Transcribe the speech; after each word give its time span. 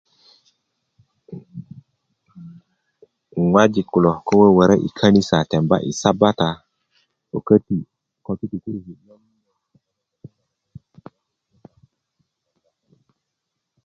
ŋojik 3.51 3.87
kulo 3.91 4.11
ko 4.25 4.31
wöwörö 4.41 4.75
i 4.87 4.89
kanisa 4.99 5.37
temb 5.51 5.71
i 5.89 5.91
sabata 6.01 6.49
ko 7.29 7.37
köti 7.47 7.77
ko 8.25 8.31
tutukuruki 8.37 8.95